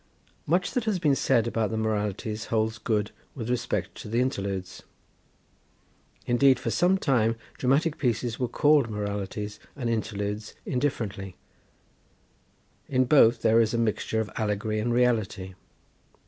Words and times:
Much 0.47 0.71
that 0.71 0.85
has 0.85 0.97
been 0.97 1.13
said 1.15 1.45
about 1.45 1.69
the 1.69 1.77
moralities 1.77 2.45
holds 2.45 2.79
good 2.79 3.11
with 3.35 3.51
respect 3.51 3.93
to 3.93 4.07
the 4.09 4.19
interludes. 4.19 4.81
Indeed, 6.25 6.57
for 6.57 6.71
some 6.71 6.97
time 6.97 7.35
dramatic 7.59 7.99
pieces 7.99 8.39
were 8.39 8.47
called 8.47 8.89
moralities 8.89 9.59
and 9.75 9.91
interludes 9.91 10.55
indifferently. 10.65 11.35
In 12.87 13.05
both 13.05 13.43
there 13.43 13.61
is 13.61 13.75
a 13.75 13.77
mixture 13.77 14.19
of 14.19 14.31
allegory 14.37 14.79
and 14.79 14.91
reality. 14.91 15.53